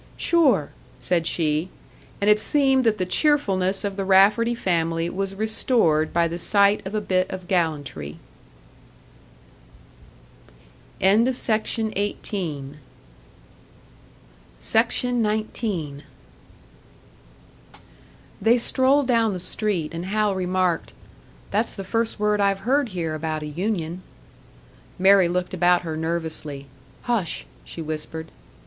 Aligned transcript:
"Sure," 0.17 0.71
said 0.97 1.27
she; 1.27 1.69
and 2.19 2.27
it 2.27 2.39
seemed 2.39 2.85
that 2.85 2.97
the 2.97 3.05
cheerfulness 3.05 3.83
of 3.83 3.97
the 3.97 4.03
Rafferty 4.03 4.55
family 4.55 5.11
was 5.11 5.35
restored 5.35 6.11
by 6.11 6.27
the 6.27 6.39
sight 6.39 6.83
of 6.87 6.95
a 6.95 6.99
bit 7.01 7.29
of 7.29 7.47
gallantry. 7.47 8.17
SECTION 10.99 11.91
19. 11.91 12.73
They 18.41 18.57
strolled 18.57 19.07
down 19.07 19.33
the 19.33 19.39
street, 19.39 19.93
and 19.93 20.05
Hal 20.05 20.33
remarked, 20.33 20.93
"That's 21.51 21.73
the 21.73 21.83
first 21.83 22.19
word 22.19 22.41
I've 22.41 22.59
heard 22.61 22.89
here 22.89 23.13
about 23.13 23.43
a 23.43 23.47
union." 23.47 24.01
Mary 24.97 25.27
looked 25.27 25.53
about 25.53 25.83
her 25.83 25.95
nervously. 25.95 26.65
"Hush!" 27.03 27.45
she 27.63 27.83
whispered. 27.83 28.31